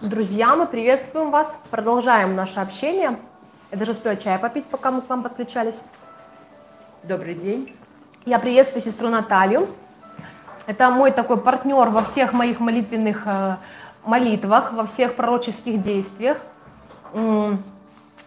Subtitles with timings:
[0.00, 1.60] Друзья, мы приветствуем вас.
[1.72, 3.18] Продолжаем наше общение.
[3.72, 5.82] Я даже успела чая попить, пока мы к вам подключались.
[7.02, 7.74] Добрый день.
[8.24, 9.68] Я приветствую сестру Наталью.
[10.68, 13.56] Это мой такой партнер во всех моих молитвенных э,
[14.04, 16.38] молитвах, во всех пророческих действиях.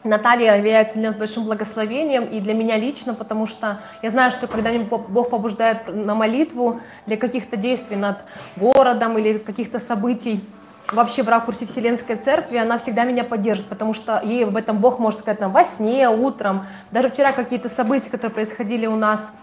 [0.03, 4.47] Наталья является для нас большим благословением и для меня лично, потому что я знаю, что
[4.47, 8.17] когда Бог побуждает на молитву для каких-то действий над
[8.57, 10.43] городом или каких-то событий,
[10.91, 14.99] вообще в ракурсе Вселенской Церкви, она всегда меня поддержит, потому что ей об этом Бог
[14.99, 16.67] может сказать там, во сне, утром.
[16.91, 19.37] Даже вчера какие-то события, которые происходили у нас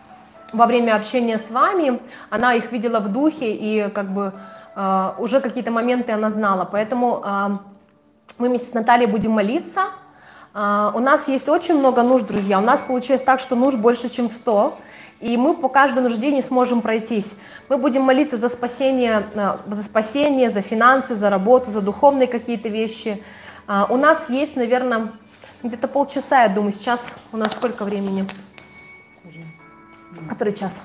[0.53, 4.33] во время общения с вами, она их видела в духе, и как бы
[4.77, 6.69] э, уже какие-то моменты она знала.
[6.70, 7.48] Поэтому э,
[8.39, 9.83] мы вместе с Натальей будем молиться.
[10.55, 12.59] Э, у нас есть очень много нужд, друзья.
[12.59, 14.78] У нас получилось так, что нужд больше, чем 100.
[15.21, 17.37] И мы по каждой нужде не сможем пройтись.
[17.69, 22.69] Мы будем молиться за спасение, э, за спасение, за финансы, за работу, за духовные какие-то
[22.69, 23.20] вещи.
[23.67, 25.12] А, у нас есть, наверное,
[25.65, 28.25] где-то полчаса, я думаю, сейчас у нас сколько времени?
[30.29, 30.83] Который час?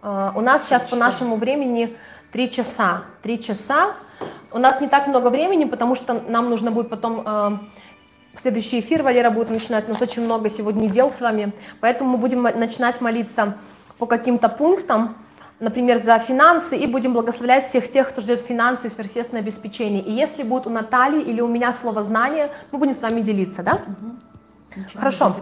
[0.00, 1.96] А, у нас сейчас по нашему времени
[2.30, 3.02] три часа.
[3.22, 3.94] Три часа.
[4.52, 7.68] У нас не так много времени, потому что нам нужно будет потом
[8.40, 9.88] Следующий эфир Валера будет начинать.
[9.88, 11.52] У нас очень много сегодня дел с вами.
[11.80, 13.58] Поэтому мы будем начинать молиться
[13.98, 15.16] по каким-то пунктам,
[15.58, 20.02] например, за финансы, и будем благословлять всех тех, кто ждет финансы и сверхъестественное обеспечение.
[20.02, 23.64] И если будет у Натальи или у меня слово знание, мы будем с вами делиться,
[23.64, 23.72] да?
[23.74, 24.84] Угу.
[24.94, 25.34] Хорошо.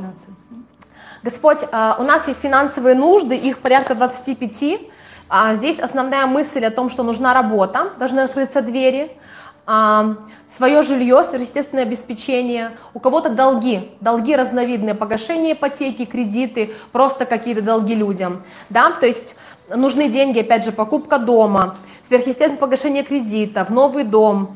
[1.22, 4.80] Господь, а, у нас есть финансовые нужды, их порядка 25.
[5.28, 9.14] А, здесь основная мысль о том, что нужна работа, должны открыться двери
[9.66, 17.94] свое жилье, сверхъестественное обеспечение, у кого-то долги, долги разновидные, погашение ипотеки, кредиты, просто какие-то долги
[17.94, 19.36] людям, да, то есть
[19.68, 24.50] нужны деньги, опять же, покупка дома, сверхъестественное погашение кредита, в новый дом,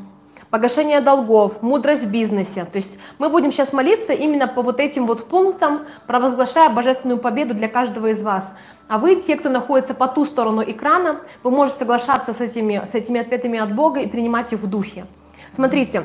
[0.51, 2.65] погашение долгов, мудрость в бизнесе.
[2.65, 7.55] То есть мы будем сейчас молиться именно по вот этим вот пунктам, провозглашая божественную победу
[7.55, 8.59] для каждого из вас.
[8.91, 12.93] А вы, те, кто находится по ту сторону экрана, вы можете соглашаться с этими, с
[12.97, 15.07] этими ответами от Бога и принимать их в духе.
[15.53, 16.03] Смотрите,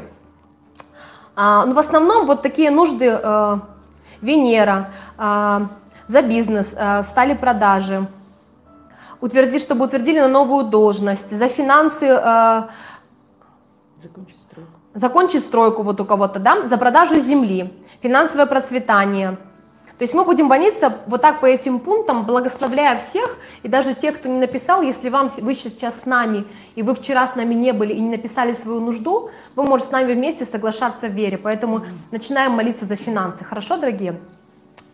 [1.36, 3.58] а, ну, в основном вот такие нужды э,
[4.22, 5.62] Венера, э,
[6.06, 8.06] за бизнес, э, стали продажи,
[9.20, 12.06] утвердить, чтобы утвердили на новую должность, за финансы...
[12.06, 12.66] Э,
[13.98, 14.72] закончить стройку.
[14.94, 17.74] Закончить стройку вот у кого-то, да, за продажу земли,
[18.04, 19.38] финансовое процветание–
[19.98, 24.18] то есть мы будем молиться вот так по этим пунктам, благословляя всех, и даже тех,
[24.18, 26.46] кто не написал, если вам, вы сейчас с нами,
[26.76, 29.92] и вы вчера с нами не были и не написали свою нужду, вы можете с
[29.94, 31.38] нами вместе соглашаться в вере.
[31.38, 33.46] Поэтому начинаем молиться за финансы.
[33.46, 34.20] Хорошо, дорогие?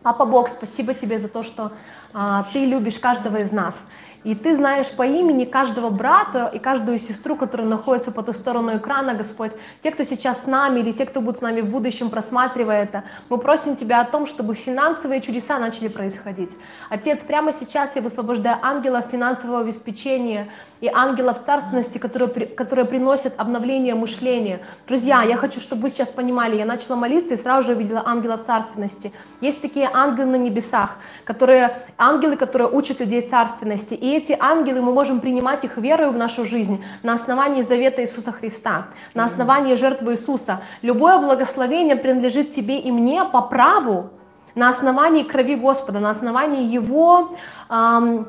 [0.04, 1.72] Папа Бог, спасибо тебе за то, что
[2.14, 3.88] а, ты любишь каждого из нас.
[4.24, 8.78] И ты знаешь по имени каждого брата и каждую сестру, которая находится по ту сторону
[8.78, 9.52] экрана, Господь.
[9.82, 13.04] Те, кто сейчас с нами или те, кто будут с нами в будущем, просматривая это,
[13.30, 16.56] мы просим Тебя о том, чтобы финансовые чудеса начали происходить.
[16.90, 20.50] Отец, прямо сейчас я высвобождаю ангелов финансового обеспечения
[20.82, 24.60] и ангелов царственности, которые, которые приносят обновление мышления.
[24.88, 28.44] Друзья, я хочу, чтобы вы сейчас понимали, я начала молиться и сразу же увидела ангелов
[28.44, 29.12] царственности.
[29.42, 33.96] Есть такие ангелы на небесах, которые, ангелы, которые учат людей царственности.
[33.96, 38.32] И эти ангелы, мы можем принимать их верою в нашу жизнь на основании завета Иисуса
[38.32, 40.62] Христа, на основании жертвы Иисуса.
[40.82, 44.12] Любое благословение принадлежит тебе и мне по праву,
[44.56, 47.36] на основании крови Господа, на основании Его
[47.70, 48.28] эм,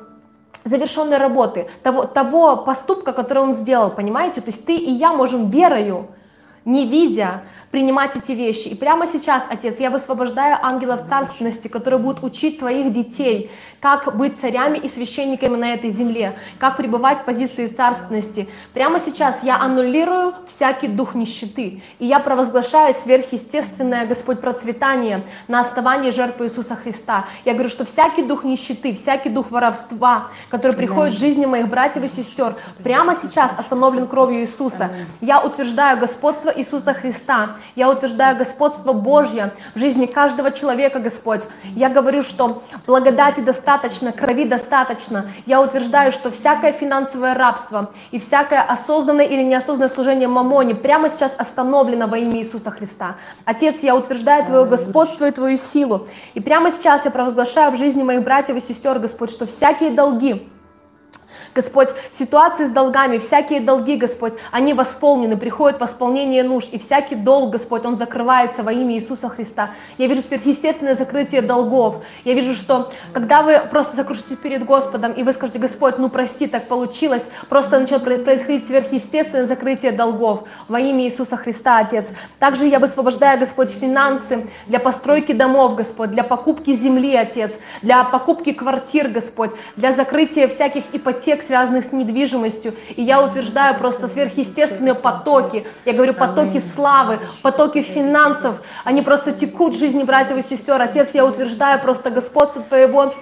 [0.64, 4.40] завершенной работы, того, того поступка, который Он сделал, понимаете?
[4.40, 6.08] То есть ты и я можем верою,
[6.64, 7.42] не видя,
[7.72, 8.68] принимать эти вещи.
[8.68, 13.50] И прямо сейчас, Отец, я высвобождаю ангелов царственности, которые будут учить твоих детей,
[13.82, 18.48] как быть царями и священниками на этой земле, как пребывать в позиции царственности.
[18.72, 26.12] Прямо сейчас я аннулирую всякий дух нищеты, и я провозглашаю сверхъестественное, Господь, процветание на основании
[26.12, 27.24] жертвы Иисуса Христа.
[27.44, 32.04] Я говорю, что всякий дух нищеты, всякий дух воровства, который приходит в жизни моих братьев
[32.04, 32.54] и сестер,
[32.84, 34.90] прямо сейчас остановлен кровью Иисуса.
[35.20, 41.40] Я утверждаю господство Иисуса Христа я утверждаю господство Божье в жизни каждого человека, Господь.
[41.74, 43.71] Я говорю, что благодати достаточно,
[44.12, 45.26] крови достаточно.
[45.46, 51.34] Я утверждаю, что всякое финансовое рабство и всякое осознанное или неосознанное служение мамоне прямо сейчас
[51.38, 53.16] остановлено во имя Иисуса Христа.
[53.44, 56.06] Отец, я утверждаю Твое господство и Твою силу.
[56.34, 60.48] И прямо сейчас я провозглашаю в жизни моих братьев и сестер, Господь, что всякие долги,
[61.54, 67.50] Господь, ситуации с долгами, всякие долги, Господь, они восполнены, приходят восполнение нужд, и всякий долг,
[67.50, 69.70] Господь, он закрывается во имя Иисуса Христа.
[69.98, 72.04] Я вижу сверхъестественное закрытие долгов.
[72.24, 76.46] Я вижу, что когда вы просто закружите перед Господом, и вы скажете, Господь, ну прости,
[76.46, 82.12] так получилось, просто начнет происходить сверхъестественное закрытие долгов во имя Иисуса Христа, Отец.
[82.38, 88.52] Также я высвобождаю, Господь, финансы для постройки домов, Господь, для покупки земли, Отец, для покупки
[88.52, 92.74] квартир, Господь, для закрытия всяких ипотек, связанных с недвижимостью.
[92.96, 95.66] И я утверждаю просто сверхъестественные потоки.
[95.84, 98.62] Я говорю, потоки славы, потоки финансов.
[98.84, 100.80] Они просто текут в жизни братьев и сестер.
[100.80, 103.14] Отец, я утверждаю просто господство Твоего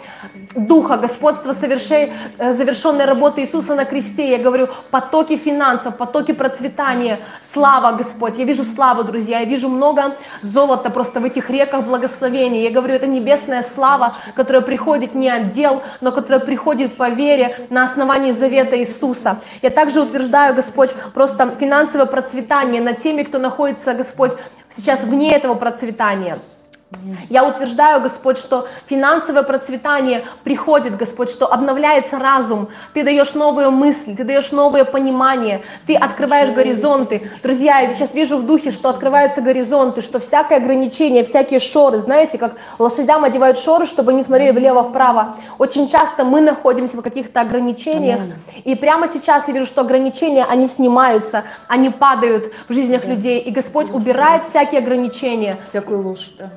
[0.55, 4.31] Духа, господство совершей, э, завершенной работы Иисуса на кресте.
[4.31, 8.37] Я говорю, потоки финансов, потоки процветания, слава, Господь.
[8.37, 9.41] Я вижу славу, друзья.
[9.41, 12.63] Я вижу много золота просто в этих реках благословения.
[12.63, 17.67] Я говорю, это небесная слава, которая приходит не от дел, но которая приходит по вере
[17.71, 19.39] на основании завета Иисуса.
[19.63, 24.33] Я также утверждаю, Господь, просто финансовое процветание над теми, кто находится, Господь,
[24.71, 26.39] сейчас вне этого процветания.
[27.29, 34.15] Я утверждаю, Господь, что финансовое процветание приходит, Господь, что обновляется разум, ты даешь новые мысли,
[34.15, 37.31] ты даешь новое понимание, ты открываешь горизонты.
[37.45, 42.39] Друзья, я сейчас вижу в духе, что открываются горизонты, что всякое ограничение, всякие шоры, знаете,
[42.39, 45.37] как лошадям одевают шоры, чтобы не смотрели влево-вправо.
[45.59, 48.21] Очень часто мы находимся в каких-то ограничениях,
[48.65, 53.53] и прямо сейчас я вижу, что ограничения, они снимаются, они падают в жизнях людей, и
[53.53, 55.59] Господь убирает всякие ограничения.
[55.69, 56.51] Всякую ложь, да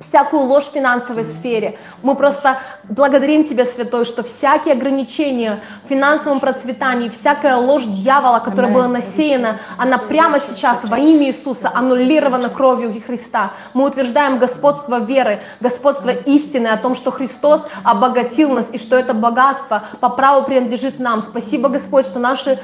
[0.00, 1.78] всякую ложь в финансовой сфере.
[2.02, 8.72] Мы просто благодарим Тебя, Святой, что всякие ограничения в финансовом процветании, всякая ложь дьявола, которая
[8.72, 13.52] была насеяна, она прямо сейчас во имя Иисуса аннулирована кровью Христа.
[13.72, 19.14] Мы утверждаем господство веры, господство истины о том, что Христос обогатил нас и что это
[19.14, 21.22] богатство по праву принадлежит нам.
[21.22, 22.58] Спасибо, Господь, что наши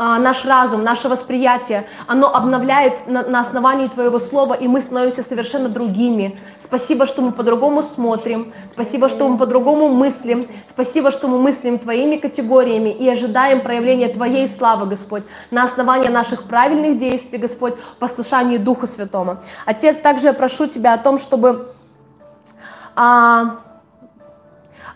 [0.00, 5.68] наш разум, наше восприятие, оно обновляется на, на основании Твоего Слова, и мы становимся совершенно
[5.68, 6.40] другими.
[6.58, 12.16] Спасибо, что мы по-другому смотрим, спасибо, что мы по-другому мыслим, спасибо, что мы мыслим Твоими
[12.16, 18.86] категориями и ожидаем проявления Твоей славы, Господь, на основании наших правильных действий, Господь, послушании Духу
[18.86, 19.36] Святому.
[19.66, 21.74] Отец, также я прошу Тебя о том, чтобы...
[22.96, 23.60] А,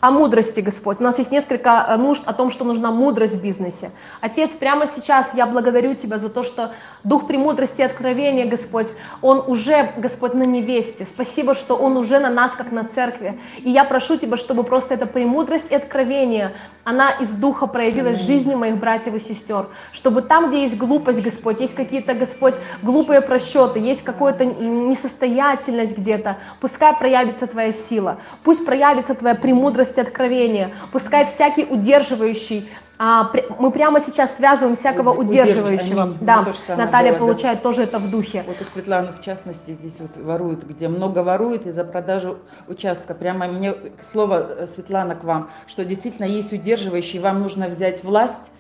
[0.05, 1.01] о мудрости, Господь.
[1.01, 3.91] У нас есть несколько э, нужд о том, что нужна мудрость в бизнесе.
[4.21, 6.73] Отец, прямо сейчас я благодарю Тебя за то, что
[7.05, 8.89] Дух премудрости и откровения, Господь,
[9.23, 11.05] Он уже, Господь, на невесте.
[11.07, 13.39] Спасибо, что Он уже на нас, как на церкви.
[13.59, 16.53] И я прошу Тебя, чтобы просто эта премудрость и откровение,
[16.85, 19.69] она из Духа проявилась в жизни моих братьев и сестер.
[19.93, 26.39] Чтобы там, где есть глупость, Господь, есть какие-то, Господь, глупые просчеты, есть какая-то несостоятельность где-то,
[26.61, 30.73] пускай проявится Твоя сила, пусть проявится Твоя премудрость мудрость откровения.
[30.93, 36.03] Пускай всякий удерживающий а, мы прямо сейчас связываем всякого удерживающего.
[36.05, 36.47] Они, да,
[36.77, 37.63] Наталья было, получает да.
[37.65, 38.45] тоже это в духе.
[38.47, 42.37] Вот у Светланы, в частности, здесь вот воруют, где много воруют из-за продажи
[42.69, 43.15] участка.
[43.15, 48.53] Прямо мне слово, э, Светлана, к вам, что действительно есть удерживающий, вам нужно взять власть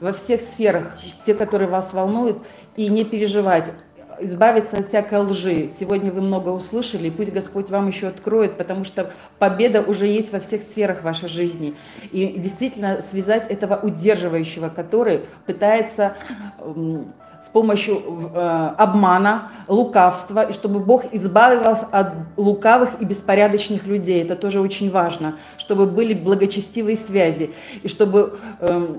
[0.00, 0.96] во всех сферах,
[1.26, 2.38] те, которые вас волнуют,
[2.76, 3.72] и не переживать
[4.20, 5.68] избавиться от всякой лжи.
[5.68, 10.32] Сегодня вы много услышали, и пусть Господь вам еще откроет, потому что победа уже есть
[10.32, 11.74] во всех сферах вашей жизни.
[12.12, 16.16] И действительно связать этого удерживающего, который пытается
[17.42, 18.02] с помощью
[18.34, 24.22] э, обмана, лукавства, и чтобы Бог избавил вас от лукавых и беспорядочных людей.
[24.22, 27.50] Это тоже очень важно, чтобы были благочестивые связи,
[27.82, 28.96] и чтобы э,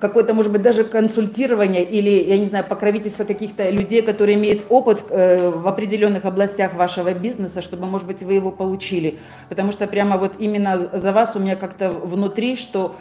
[0.00, 5.04] какое-то, может быть, даже консультирование или, я не знаю, покровительство каких-то людей, которые имеют опыт
[5.10, 9.18] э, в определенных областях вашего бизнеса, чтобы, может быть, вы его получили.
[9.48, 12.96] Потому что прямо вот именно за вас у меня как-то внутри, что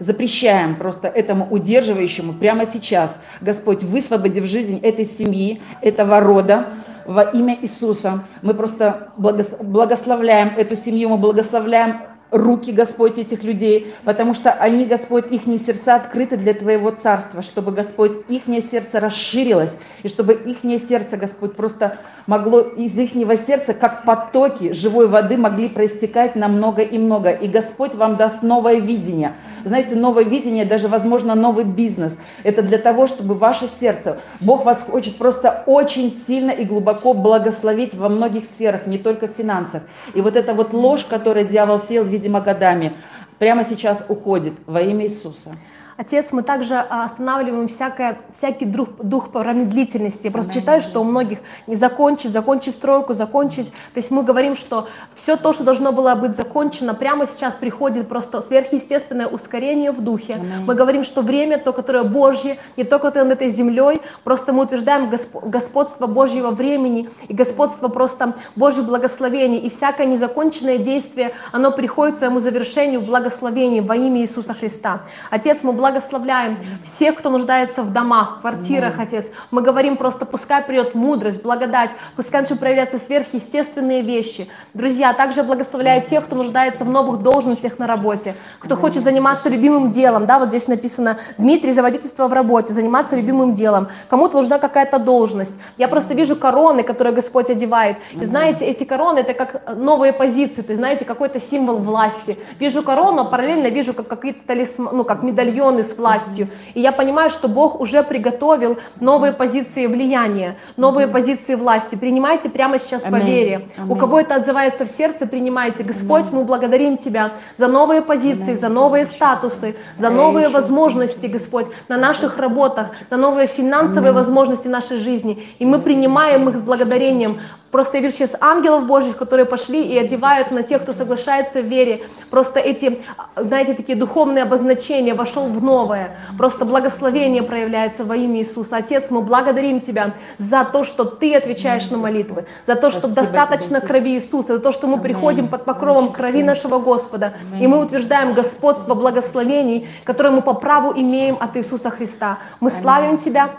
[0.00, 6.66] запрещаем просто этому удерживающему прямо сейчас, Господь, высвободив жизнь этой семьи, этого рода,
[7.06, 8.24] во имя Иисуса.
[8.42, 15.30] Мы просто благословляем эту семью, мы благословляем руки, Господь, этих людей, потому что они, Господь,
[15.30, 19.72] их сердца открыты для Твоего Царства, чтобы, Господь, их сердце расширилось,
[20.02, 25.68] и чтобы их сердце, Господь, просто могло из их сердца, как потоки живой воды, могли
[25.68, 27.30] проистекать на много и много.
[27.30, 29.34] И Господь вам даст новое видение.
[29.64, 32.16] Знаете, новое видение, даже, возможно, новый бизнес.
[32.44, 37.94] Это для того, чтобы ваше сердце, Бог вас хочет просто очень сильно и глубоко благословить
[37.94, 39.82] во многих сферах, не только в финансах.
[40.14, 42.92] И вот эта вот ложь, которую дьявол сел в видимо, годами,
[43.38, 45.52] прямо сейчас уходит во имя Иисуса.
[46.00, 50.28] Отец, мы также а, останавливаем всякое, всякий дух, дух промедлительности.
[50.28, 53.66] Я просто читаю, что у многих не закончить, закончить стройку, закончить.
[53.66, 58.08] То есть мы говорим, что все то, что должно было быть закончено, прямо сейчас приходит
[58.08, 60.38] просто сверхъестественное ускорение в духе.
[60.64, 65.12] Мы говорим, что время, то, которое Божье, не только над этой землей, просто мы утверждаем
[65.44, 69.58] господство Божьего времени и господство просто Божьего благословения.
[69.58, 75.02] И всякое незаконченное действие, оно приходит к своему завершению в благословении во имя Иисуса Христа.
[75.28, 79.26] Отец, мы благословляем всех, кто нуждается в домах, в квартирах, Отец.
[79.50, 84.48] Мы говорим просто, пускай придет мудрость, благодать, пускай начнут проявляться сверхъестественные вещи.
[84.72, 89.90] Друзья, также благословляю тех, кто нуждается в новых должностях на работе, кто хочет заниматься любимым
[89.90, 90.26] делом.
[90.26, 93.88] Да, вот здесь написано Дмитрий, заводительство в работе, заниматься любимым делом.
[94.08, 95.56] Кому-то нужна какая-то должность.
[95.76, 97.96] Я просто вижу короны, которые Господь одевает.
[98.12, 102.38] И знаете, эти короны это как новые позиции, то есть, знаете, какой-то символ власти.
[102.60, 106.48] Вижу корону, параллельно вижу как какие-то талисманы, ну, как медальоны с властью.
[106.74, 111.94] И я понимаю, что Бог уже приготовил новые позиции влияния, новые позиции власти.
[111.96, 113.68] Принимайте прямо сейчас по вере.
[113.88, 115.82] У кого это отзывается в сердце, принимайте.
[115.82, 121.96] Господь, мы благодарим Тебя за новые позиции, за новые статусы, за новые возможности, Господь, на
[121.96, 125.42] наших работах, за новые финансовые возможности нашей жизни.
[125.58, 127.40] И мы принимаем их с благодарением.
[127.70, 131.66] Просто я вижу сейчас ангелов Божьих, которые пошли и одевают на тех, кто соглашается в
[131.66, 132.04] вере.
[132.30, 133.00] Просто эти,
[133.36, 136.16] знаете, такие духовные обозначения, вошел в новое.
[136.36, 138.76] Просто благословение проявляется во имя Иисуса.
[138.76, 143.22] Отец, мы благодарим Тебя за то, что Ты отвечаешь на молитвы, за то, что Спасибо
[143.22, 147.66] достаточно тебе, крови Иисуса, за то, что мы приходим под покровом крови нашего Господа, и
[147.66, 152.38] мы утверждаем господство благословений, которые мы по праву имеем от Иисуса Христа.
[152.58, 153.50] Мы славим Тебя.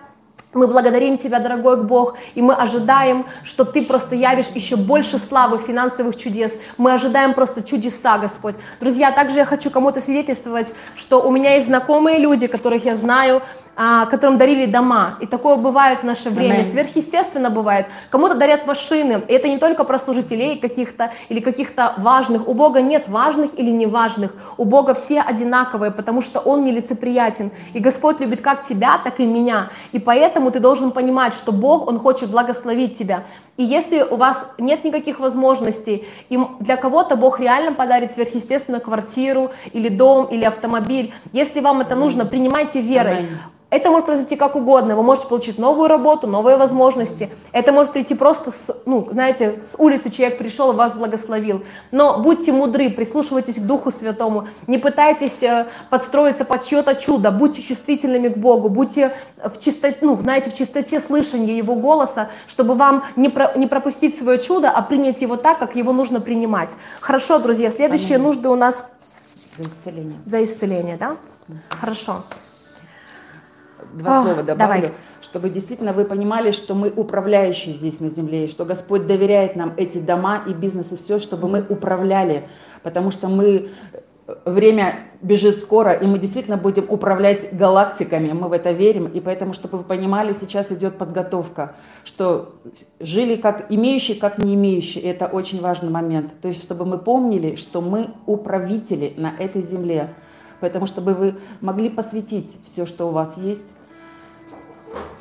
[0.53, 5.60] Мы благодарим Тебя, дорогой Бог, и мы ожидаем, что Ты просто явишь еще больше славы
[5.60, 6.58] финансовых чудес.
[6.77, 8.55] Мы ожидаем просто чудеса, Господь.
[8.81, 13.41] Друзья, также я хочу кому-то свидетельствовать, что у меня есть знакомые люди, которых я знаю,
[13.75, 15.17] а, которым дарили дома.
[15.22, 16.60] И такое бывает в наше время.
[16.60, 16.63] Amen.
[16.65, 17.88] Сверхъестественно бывает.
[18.10, 19.24] Кому-то дарят машины.
[19.27, 22.48] И это не только про служителей каких-то или каких-то важных.
[22.48, 24.34] У Бога нет важных или неважных.
[24.58, 27.51] У Бога все одинаковые, потому что Он нелицеприятен.
[27.74, 29.70] И Господь любит как тебя, так и меня.
[29.93, 33.25] И поэтому ты должен понимать, что Бог, Он хочет благословить тебя.
[33.57, 39.51] И если у вас нет никаких возможностей, и для кого-то Бог реально подарит сверхъестественно квартиру
[39.74, 43.27] или дом или автомобиль, если вам это нужно, принимайте верой.
[43.72, 44.98] Это может произойти как угодно.
[44.98, 47.30] Вы можете получить новую работу, новые возможности.
[47.54, 51.63] Это может прийти просто, с, ну, знаете, с улицы человек пришел и вас благословил.
[51.90, 54.50] Но будьте мудры, прислушивайтесь к Духу Святому.
[54.68, 57.32] Не пытайтесь э, подстроиться под чье-то чудо.
[57.32, 58.68] Будьте чувствительными к Богу.
[58.68, 63.68] Будьте в чистоте, ну, знаете, в чистоте слышания Его голоса, чтобы вам не, про, не
[63.68, 66.75] пропустить свое чудо, а принять его так, как его нужно принимать.
[67.00, 68.28] Хорошо, друзья, следующие Аминь.
[68.28, 68.92] нужды у нас...
[69.58, 70.18] За исцеление.
[70.25, 71.16] За исцеление, да?
[71.70, 72.24] Хорошо
[73.93, 74.57] два О, слова добавлю.
[74.57, 74.91] Давайте.
[75.21, 79.74] чтобы действительно вы понимали, что мы управляющие здесь на земле, и что Господь доверяет нам
[79.77, 82.48] эти дома и бизнес и все, чтобы мы управляли,
[82.83, 83.69] потому что мы
[84.45, 89.53] время бежит скоро, и мы действительно будем управлять галактиками, мы в это верим, и поэтому,
[89.53, 92.55] чтобы вы понимали, сейчас идет подготовка, что
[93.00, 97.55] жили как имеющие, как не имеющие, это очень важный момент, то есть, чтобы мы помнили,
[97.55, 100.13] что мы управители на этой земле,
[100.62, 103.74] Поэтому, чтобы вы могли посвятить все, что у вас есть,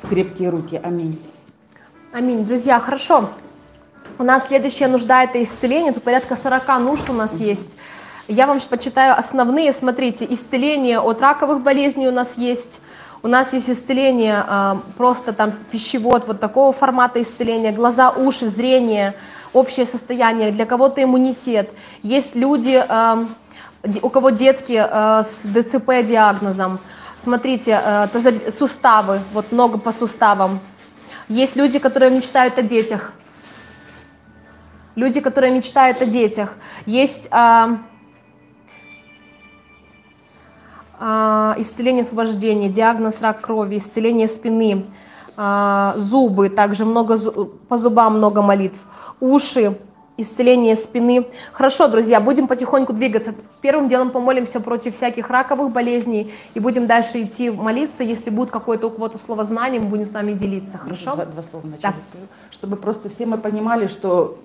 [0.01, 0.79] в крепкие руки.
[0.83, 1.21] Аминь.
[2.13, 2.43] Аминь.
[2.43, 3.29] Друзья, хорошо.
[4.17, 5.93] У нас следующая нужда– это исцеление.
[5.93, 7.77] Тут порядка 40 нужд у нас есть.
[8.27, 9.73] Я вам почитаю основные.
[9.73, 12.81] Смотрите, исцеление от раковых болезней у нас есть.
[13.23, 19.13] У нас есть исцеление э, просто там пищевод, вот такого формата исцеления, глаза, уши, зрение,
[19.53, 21.69] общее состояние, для кого-то иммунитет.
[22.01, 23.25] Есть люди, э,
[24.01, 26.79] у кого детки э, с ДЦП диагнозом,
[27.21, 30.59] смотрите, э, суставы, вот много по суставам.
[31.29, 33.13] Есть люди, которые мечтают о детях.
[34.95, 36.55] Люди, которые мечтают о детях.
[36.85, 37.77] Есть э,
[40.99, 44.85] э, исцеление освобождения, диагноз рак крови, исцеление спины,
[45.37, 47.17] э, зубы, также много,
[47.69, 48.79] по зубам много молитв,
[49.19, 49.77] уши,
[50.21, 51.27] исцеление спины.
[51.51, 53.33] Хорошо, друзья, будем потихоньку двигаться.
[53.61, 58.03] Первым делом помолимся против всяких раковых болезней и будем дальше идти молиться.
[58.03, 60.77] Если будет какое-то у кого-то слово знания, мы будем с вами делиться.
[60.77, 61.15] Хорошо?
[61.15, 62.01] Два, два слова вначале да.
[62.09, 62.27] скажу.
[62.51, 64.37] Чтобы просто все мы понимали, что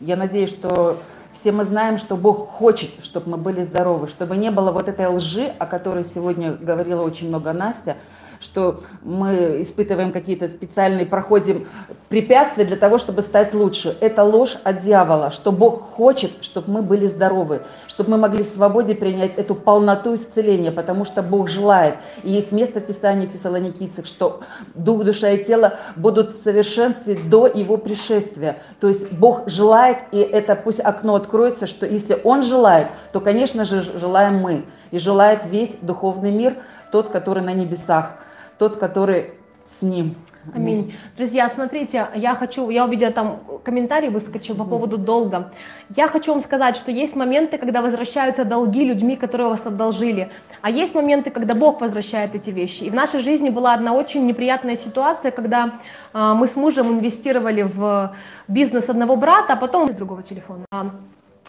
[0.00, 0.98] я надеюсь, что
[1.32, 5.06] все мы знаем, что Бог хочет, чтобы мы были здоровы, чтобы не было вот этой
[5.06, 7.96] лжи, о которой сегодня говорила очень много Настя,
[8.40, 11.66] что мы испытываем какие-то специальные, проходим
[12.08, 13.96] препятствия для того, чтобы стать лучше.
[14.00, 18.48] Это ложь от дьявола, что Бог хочет, чтобы мы были здоровы, чтобы мы могли в
[18.48, 21.96] свободе принять эту полноту исцеления, потому что Бог желает.
[22.22, 24.40] И есть место в Писании в Фессалоникийцах, что
[24.74, 28.58] дух, душа и тело будут в совершенстве до его пришествия.
[28.80, 33.64] То есть Бог желает, и это пусть окно откроется, что если Он желает, то, конечно
[33.64, 34.64] же, желаем мы.
[34.92, 36.54] И желает весь духовный мир,
[36.90, 38.16] тот, который на небесах,
[38.58, 39.32] тот, который
[39.68, 40.14] с Ним.
[40.54, 40.94] Аминь.
[41.16, 45.50] Друзья, смотрите, я хочу, я увидела там комментарий выскочил по поводу долга.
[45.96, 50.30] Я хочу вам сказать, что есть моменты, когда возвращаются долги людьми, которые вас одолжили.
[50.62, 52.84] А есть моменты, когда Бог возвращает эти вещи.
[52.84, 55.80] И в нашей жизни была одна очень неприятная ситуация, когда
[56.14, 58.14] э, мы с мужем инвестировали в
[58.46, 60.64] бизнес одного брата, а потом из другого телефона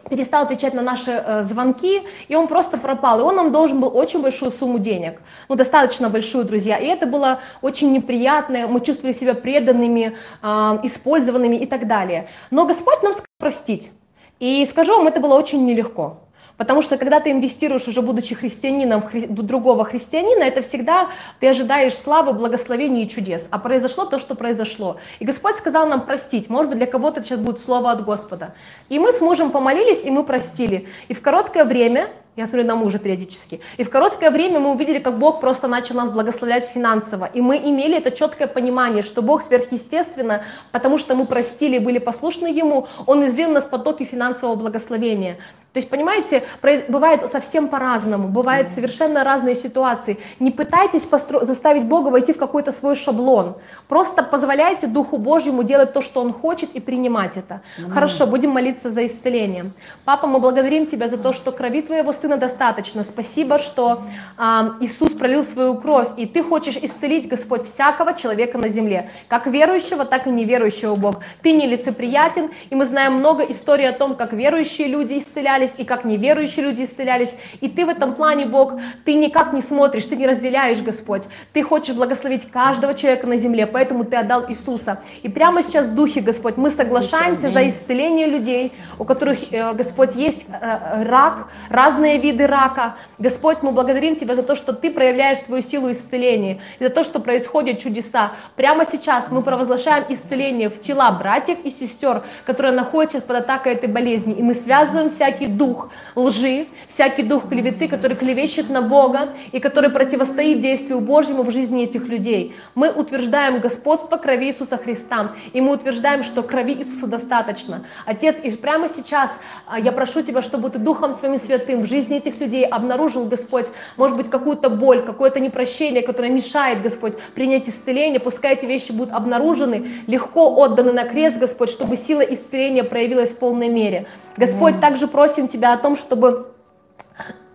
[0.09, 3.19] перестал отвечать на наши э, звонки, и он просто пропал.
[3.19, 6.77] И он нам должен был очень большую сумму денег, ну, достаточно большую, друзья.
[6.77, 10.47] И это было очень неприятно, мы чувствовали себя преданными, э,
[10.83, 12.27] использованными и так далее.
[12.51, 13.91] Но Господь нам сказал простить.
[14.39, 16.17] И скажу вам, это было очень нелегко.
[16.57, 19.27] Потому что когда ты инвестируешь, уже будучи христианином хри...
[19.27, 21.09] другого христианина, это всегда
[21.39, 23.47] ты ожидаешь славы, благословений и чудес.
[23.51, 24.97] А произошло то, что произошло.
[25.19, 26.49] И Господь сказал нам простить.
[26.49, 28.53] Может быть, для кого-то сейчас будет слово от Господа.
[28.89, 30.87] И мы с мужем помолились, и мы простили.
[31.07, 33.61] И в короткое время я смотрю на мужа периодически.
[33.77, 37.25] И в короткое время мы увидели, как Бог просто начал нас благословлять финансово.
[37.25, 41.97] И мы имели это четкое понимание, что Бог сверхъестественно, потому что мы простили и были
[41.97, 45.37] послушны Ему, Он излил нас потоки финансового благословения.
[45.77, 46.41] То есть, понимаете,
[46.87, 50.17] бывает совсем по-разному, бывают совершенно разные ситуации.
[50.39, 51.43] Не пытайтесь постро...
[51.43, 53.57] заставить Бога войти в какой-то свой шаблон.
[53.87, 57.61] Просто позволяйте Духу Божьему делать то, что Он хочет, и принимать это.
[57.77, 57.91] Mm.
[57.91, 59.71] Хорошо, будем молиться за исцеление.
[60.03, 63.03] Папа, мы благодарим Тебя за то, что крови Твоего Сына достаточно.
[63.03, 64.01] Спасибо, что
[64.39, 69.45] э, Иисус пролил свою кровь, и Ты хочешь исцелить, Господь, всякого человека на земле, как
[69.45, 71.17] верующего, так и неверующего Бог.
[71.43, 75.83] Ты нелицеприятен, и мы знаем много историй о том, как верующие люди исцелялись, исцелялись, и
[75.83, 77.35] как неверующие люди исцелялись.
[77.61, 78.73] И ты в этом плане, Бог,
[79.05, 81.23] ты никак не смотришь, ты не разделяешь, Господь.
[81.53, 84.99] Ты хочешь благословить каждого человека на земле, поэтому ты отдал Иисуса.
[85.23, 90.15] И прямо сейчас в Духе, Господь, мы соглашаемся за исцеление людей, у которых, э, Господь,
[90.15, 92.95] есть э, рак, разные виды рака.
[93.17, 97.03] Господь, мы благодарим Тебя за то, что Ты проявляешь свою силу исцеления, и за то,
[97.03, 98.31] что происходят чудеса.
[98.55, 103.89] Прямо сейчас мы провозглашаем исцеление в тела братьев и сестер, которые находятся под атакой этой
[103.89, 104.33] болезни.
[104.33, 109.89] И мы связываем всякий дух лжи, всякий дух клеветы, который клевещет на Бога и который
[109.89, 112.55] противостоит действию Божьему в жизни этих людей.
[112.75, 117.85] Мы утверждаем господство крови Иисуса Христа, и мы утверждаем, что крови Иисуса достаточно.
[118.05, 122.17] Отец, и прямо сейчас а, я прошу Тебя, чтобы Ты Духом Своим Святым в жизни
[122.17, 123.65] этих людей обнаружил, Господь,
[123.97, 128.19] может быть, какую-то боль, какое-то непрощение, которое мешает, Господь, принять исцеление.
[128.19, 133.37] Пускай эти вещи будут обнаружены, легко отданы на крест, Господь, чтобы сила исцеления проявилась в
[133.37, 134.07] полной мере.
[134.37, 136.53] Господь, также просим Тебя о том, чтобы...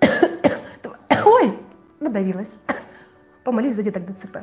[1.25, 1.59] Ой,
[2.01, 2.59] надавилась.
[3.45, 4.39] Помолись за деток ДЦП.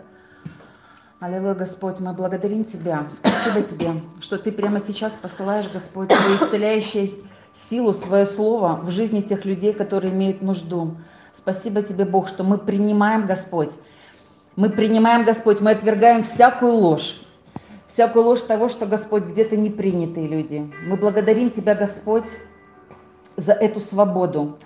[1.19, 3.06] Аллилуйя, Господь, мы благодарим Тебя.
[3.12, 7.10] Спасибо Тебе, что Ты прямо сейчас посылаешь, Господь, свою исцеляющую
[7.69, 10.95] силу, свое слово в жизни тех людей, которые имеют нужду.
[11.34, 13.73] Спасибо Тебе, Бог, что мы принимаем, Господь.
[14.56, 17.21] Мы принимаем, Господь, мы отвергаем всякую ложь,
[17.89, 20.71] всякую ложь того, что, Господь, где-то не принятые люди.
[20.88, 22.23] Мы благодарим Тебя, Господь,
[23.36, 24.58] за эту свободу.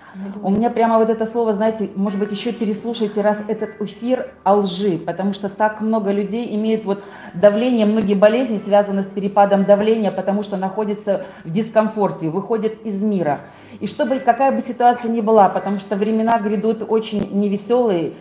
[0.42, 4.56] У меня прямо вот это слово, знаете, может быть, еще переслушайте раз этот эфир о
[4.56, 7.02] лжи, потому что так много людей имеют вот
[7.34, 13.40] давление, многие болезни связаны с перепадом давления, потому что находятся в дискомфорте, выходят из мира.
[13.80, 18.14] И чтобы какая бы ситуация ни была, потому что времена грядут очень невеселые,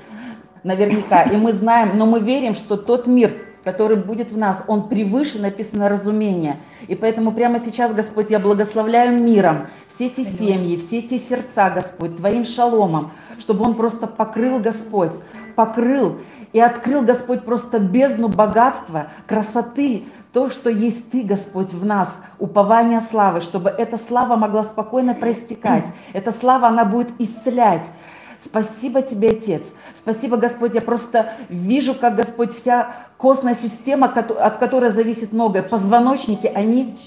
[0.63, 3.31] наверняка, и мы знаем, но мы верим, что тот мир,
[3.63, 6.59] который будет в нас, он превыше, написано, разумения.
[6.87, 12.17] И поэтому прямо сейчас, Господь, я благословляю миром все эти семьи, все эти сердца, Господь,
[12.17, 15.13] Твоим шаломом, чтобы он просто покрыл, Господь,
[15.55, 16.17] покрыл
[16.51, 23.01] и открыл, Господь, просто бездну богатства, красоты, то, что есть Ты, Господь, в нас, упование
[23.01, 25.85] славы, чтобы эта слава могла спокойно проистекать.
[26.11, 27.87] Эта слава, она будет исцелять.
[28.43, 29.61] Спасибо Тебе, Отец.
[30.03, 30.75] Спасибо, Господь.
[30.75, 36.99] Я просто вижу, как, Господь, вся костная система, от которой зависит многое, позвоночники, они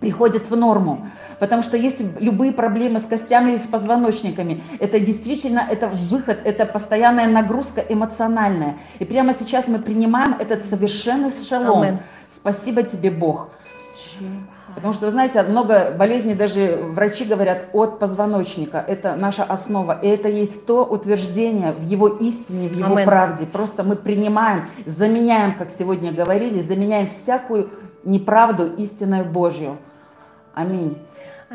[0.00, 1.06] приходят в норму.
[1.38, 6.66] Потому что если любые проблемы с костями или с позвоночниками, это действительно это выход, это
[6.66, 8.78] постоянная нагрузка эмоциональная.
[8.98, 12.00] И прямо сейчас мы принимаем этот совершенный шалом.
[12.34, 13.50] Спасибо тебе, Бог.
[14.74, 18.84] Потому что, вы знаете, много болезней, даже врачи говорят, от позвоночника.
[18.86, 19.98] Это наша основа.
[20.02, 23.06] И это есть то утверждение в его истине, в его Амен.
[23.06, 23.46] правде.
[23.46, 27.70] Просто мы принимаем, заменяем, как сегодня говорили, заменяем всякую
[28.04, 29.78] неправду истинную Божью.
[30.54, 30.98] Аминь.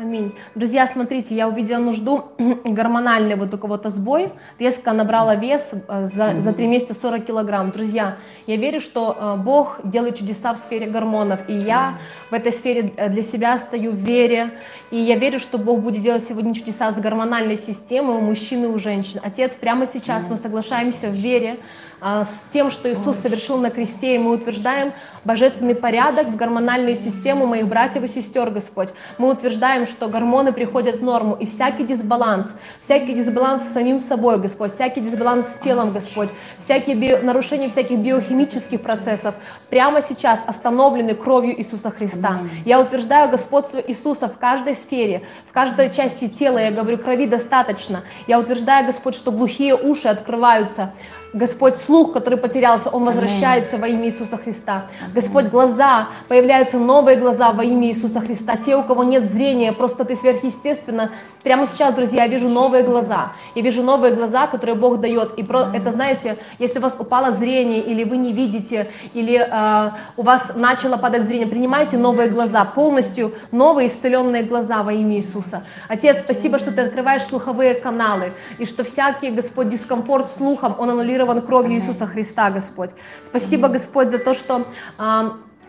[0.00, 0.32] Аминь.
[0.54, 2.24] Друзья, смотрите, я увидела нужду,
[2.64, 7.70] гормональный вот у кого-то сбой, резко набрала вес э, за, за 3 месяца 40 килограмм.
[7.70, 11.98] Друзья, я верю, что э, Бог делает чудеса в сфере гормонов, и я
[12.30, 14.52] в этой сфере э, для себя стою в вере,
[14.90, 18.68] и я верю, что Бог будет делать сегодня чудеса с гормональной системой у мужчин и
[18.68, 19.20] у женщин.
[19.22, 21.56] Отец, прямо сейчас мы соглашаемся в вере,
[22.00, 24.92] с тем, что Иисус совершил на кресте, и мы утверждаем
[25.24, 28.88] божественный порядок в гормональную систему моих братьев и сестер, Господь.
[29.18, 34.38] Мы утверждаем, что гормоны приходят в норму, и всякий дисбаланс, всякий дисбаланс с самим собой,
[34.38, 39.34] Господь, всякий дисбаланс с телом, Господь, всякие био, нарушения всяких биохимических процессов
[39.68, 42.40] прямо сейчас остановлены кровью Иисуса Христа.
[42.64, 46.58] Я утверждаю господство Иисуса в каждой сфере, в каждой части тела.
[46.58, 48.02] Я говорю, крови достаточно.
[48.26, 50.92] Я утверждаю, Господь, что глухие уши открываются,
[51.32, 54.86] Господь, слух, который потерялся, он возвращается во имя Иисуса Христа.
[55.14, 58.56] Господь, глаза, появляются новые глаза во имя Иисуса Христа.
[58.56, 61.12] Те, у кого нет зрения, просто ты сверхъестественно.
[61.44, 63.32] Прямо сейчас, друзья, я вижу новые глаза.
[63.54, 65.34] Я вижу новые глаза, которые Бог дает.
[65.38, 69.90] И про, это, знаете, если у вас упало зрение, или вы не видите, или э,
[70.16, 75.62] у вас начало падать зрение, принимайте новые глаза, полностью новые исцеленные глаза во имя Иисуса.
[75.88, 81.19] Отец, спасибо, что ты открываешь слуховые каналы, и что всякий, Господь, дискомфорт слухом, он аннулирует
[81.20, 82.90] аннулирован кровью Иисуса Христа, Господь.
[83.22, 84.66] Спасибо, Господь, за то, что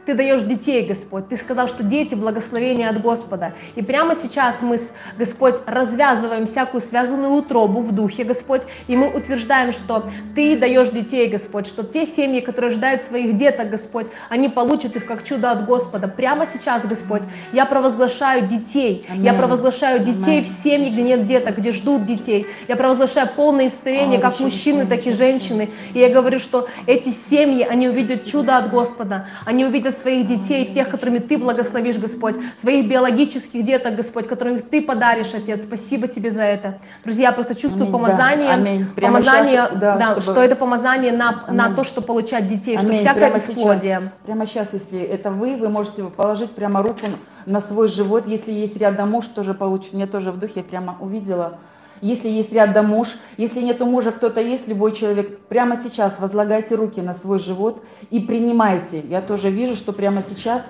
[0.05, 1.29] ты даешь детей, Господь.
[1.29, 3.53] Ты сказал, что дети– благословение от Господа.
[3.75, 4.79] И прямо сейчас мы,
[5.17, 11.27] Господь, развязываем всякую связанную утробу в духе, Господь, и мы утверждаем, что Ты даешь детей,
[11.29, 15.65] Господь, что те семьи, которые ждают своих деток, Господь, они получат их как чудо от
[15.65, 16.07] Господа.
[16.07, 17.21] Прямо сейчас, Господь,
[17.53, 19.05] я провозглашаю детей.
[19.09, 19.21] Amen.
[19.23, 20.45] Я провозглашаю детей Amen.
[20.45, 22.47] в семьи, где нет деток, где ждут детей.
[22.67, 25.69] Я провозглашаю полное исцеление, как мужчины, так и женщины.
[25.93, 29.27] И я говорю, что эти семьи, они увидят чудо от Господа.
[29.45, 34.69] Они увидят для своих детей, тех, которыми Ты благословишь, Господь, своих биологических деток, Господь, которых
[34.69, 35.63] Ты подаришь, Отец.
[35.63, 36.79] Спасибо Тебе за это.
[37.03, 38.53] Друзья, я просто чувствую Аминь, помазание, да.
[38.53, 38.85] Аминь.
[38.95, 40.21] помазание, сейчас, да, да, чтобы...
[40.21, 42.93] что это помазание на, на то, что получать детей, Аминь.
[42.93, 43.99] что всякое прямо бесплодие.
[43.99, 47.07] Сейчас, прямо сейчас, если это вы, вы можете положить прямо руку
[47.45, 48.25] на свой живот.
[48.27, 49.93] Если есть рядом муж, тоже получит.
[49.93, 51.59] Мне тоже в духе прямо увидела
[52.01, 56.99] если есть рядом муж, если нету мужа, кто-то есть, любой человек, прямо сейчас возлагайте руки
[56.99, 59.01] на свой живот и принимайте.
[59.01, 60.63] Я тоже вижу, что прямо сейчас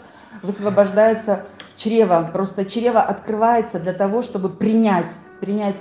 [0.43, 1.45] высвобождается
[1.77, 5.77] чрево, просто чрево открывается для того, чтобы принять, принять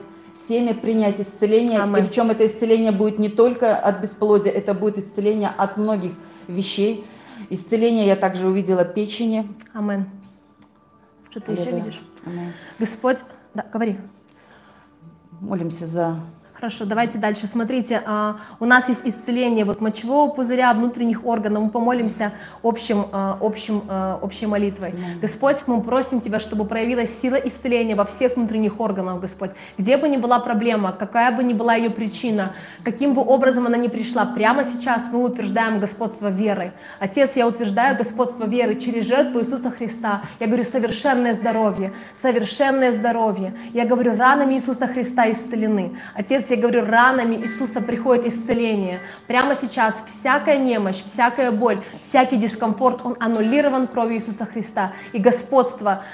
[0.49, 1.81] семя, принять исцеление.
[1.81, 2.07] Амин.
[2.07, 6.13] Причем это исцеление будет не только от бесплодия, это будет исцеление от многих
[6.47, 7.05] вещей.
[7.51, 9.49] Исцеление я также увидела печени.
[9.73, 10.09] Амин.
[11.29, 12.03] Что ты еще видишь?
[12.25, 12.53] Амин.
[12.79, 13.19] Господь,
[13.55, 13.99] да, говори
[15.41, 16.21] молимся за
[16.61, 17.47] Хорошо, давайте дальше.
[17.47, 21.63] Смотрите, а, у нас есть исцеление вот мочевого пузыря, внутренних органов.
[21.63, 24.91] Мы помолимся общим, а, общим, а, общей молитвой.
[24.91, 25.21] Amen.
[25.23, 29.53] Господь, мы просим Тебя, чтобы проявилась сила исцеления во всех внутренних органах, Господь.
[29.79, 32.53] Где бы ни была проблема, какая бы ни была ее причина,
[32.85, 36.75] каким бы образом она ни пришла, прямо сейчас мы утверждаем господство веры.
[36.99, 40.25] Отец, я утверждаю господство веры через жертву Иисуса Христа.
[40.39, 43.55] Я говорю совершенное здоровье, совершенное здоровье.
[43.73, 45.97] Я говорю, ранами Иисуса Христа исцелены.
[46.13, 49.01] Отец, я говорю, ранами Иисуса приходит исцеление.
[49.27, 54.93] Прямо сейчас всякая немощь, всякая боль, всякий дискомфорт, он аннулирован кровью Иисуса Христа.
[55.13, 56.05] И господство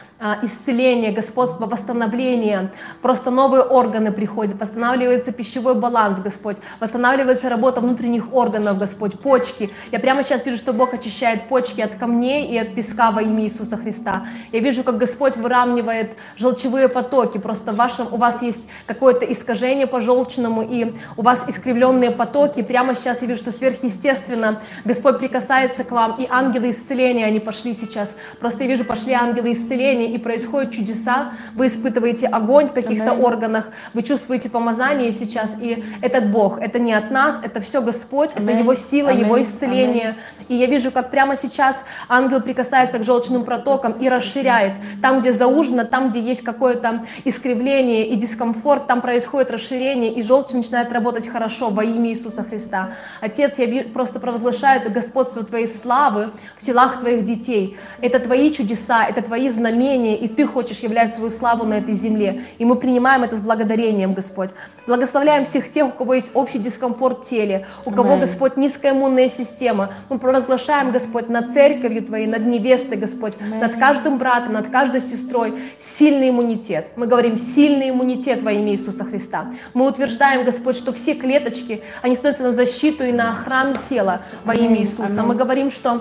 [0.42, 2.70] исцеление, господство, восстановление,
[3.02, 9.70] просто новые органы приходят, восстанавливается пищевой баланс, Господь, восстанавливается работа внутренних органов, Господь, почки.
[9.92, 13.44] Я прямо сейчас вижу, что Бог очищает почки от камней и от песка во имя
[13.44, 14.26] Иисуса Христа.
[14.52, 19.86] Я вижу, как Господь выравнивает желчевые потоки, просто в вашем, у вас есть какое-то искажение
[19.86, 22.62] по желчному, и у вас искривленные потоки.
[22.62, 27.74] Прямо сейчас я вижу, что сверхъестественно Господь прикасается к вам, и ангелы исцеления, они пошли
[27.74, 28.08] сейчас.
[28.40, 33.22] Просто я вижу, пошли ангелы исцеления, и происходят чудеса, вы испытываете огонь в каких-то Amen.
[33.22, 38.30] органах, вы чувствуете помазание сейчас, и этот Бог, это не от нас, это все Господь,
[38.30, 38.50] Amen.
[38.50, 39.20] это Его сила, Amen.
[39.20, 40.16] Его исцеление.
[40.40, 40.46] Amen.
[40.48, 44.74] И я вижу, как прямо сейчас ангел прикасается к желчным протокам и расширяет.
[45.02, 50.52] Там, где заужено, там, где есть какое-то искривление и дискомфорт, там происходит расширение, и желчь
[50.52, 52.90] начинает работать хорошо во имя Иисуса Христа.
[53.20, 57.76] Отец, я просто провозглашаю это господство Твоей славы в телах Твоих детей.
[58.00, 61.94] Это Твои чудеса, это Твои знамения, спасение, и Ты хочешь являть свою славу на этой
[61.94, 62.42] земле.
[62.58, 64.50] И мы принимаем это с благодарением, Господь.
[64.86, 68.20] Благословляем всех тех, у кого есть общий дискомфорт в теле, у кого, Аминь.
[68.20, 69.90] Господь, низкая иммунная система.
[70.08, 75.54] Мы провозглашаем, Господь, над церковью Твоей, над невестой, Господь, над каждым братом, над каждой сестрой
[75.80, 76.86] сильный иммунитет.
[76.96, 79.46] Мы говорим сильный иммунитет во имя Иисуса Христа.
[79.74, 84.54] Мы утверждаем, Господь, что все клеточки, они становятся на защиту и на охрану тела во
[84.54, 84.76] имя.
[84.76, 85.22] Иисуса.
[85.22, 86.00] Мы говорим, что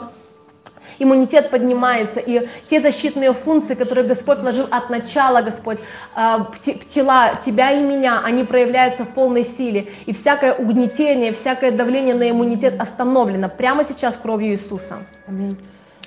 [0.99, 5.77] иммунитет поднимается, и те защитные функции, которые Господь вложил от начала, Господь,
[6.15, 10.53] э, в те- в тела тебя и меня, они проявляются в полной силе, и всякое
[10.53, 14.95] угнетение, всякое давление на иммунитет остановлено прямо сейчас кровью Иисуса.
[15.27, 15.57] Аминь.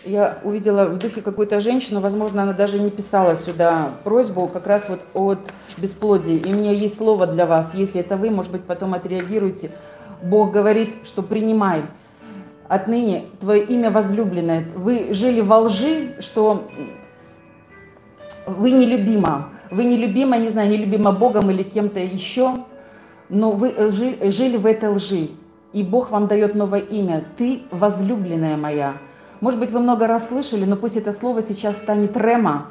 [0.04, 4.88] Я увидела в духе какую-то женщину, возможно, она даже не писала сюда просьбу, как раз
[4.88, 5.38] вот от
[5.76, 6.38] бесплодия.
[6.38, 9.70] И у меня есть слово для вас, если это вы, может быть, потом отреагируете.
[10.22, 11.82] Бог говорит, что принимай.
[12.68, 14.64] Отныне твое имя возлюбленное.
[14.74, 16.68] Вы жили во лжи, что
[18.46, 19.50] вы нелюбима.
[19.70, 22.64] Вы нелюбима, не знаю, нелюбима Богом или кем-то еще,
[23.28, 25.28] но вы э, жи- жили в этой лжи.
[25.72, 27.24] И Бог вам дает новое имя.
[27.36, 28.94] Ты возлюбленная моя.
[29.40, 32.68] Может быть, вы много раз слышали, но пусть это слово сейчас станет рема.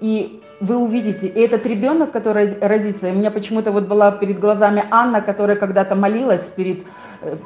[0.00, 4.84] И вы увидите, и этот ребенок, который родится, у меня почему-то вот была перед глазами
[4.90, 6.84] Анна, которая когда-то молилась перед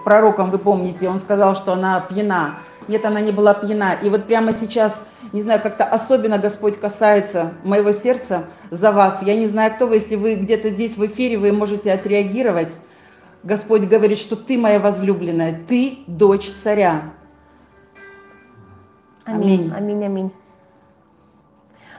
[0.04, 2.56] пророком, вы помните, он сказал, что она пьяна.
[2.86, 3.94] Нет, она не была пьяна.
[4.02, 9.22] И вот прямо сейчас, не знаю, как-то особенно Господь касается моего сердца за вас.
[9.22, 12.78] Я не знаю, кто вы, если вы где-то здесь в эфире, вы можете отреагировать.
[13.42, 17.02] Господь говорит, что ты моя возлюбленная, ты дочь царя.
[19.24, 20.04] Аминь, Аминь.
[20.04, 20.32] аминь.